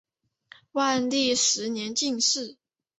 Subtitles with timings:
[0.71, 2.57] 万历十年进士。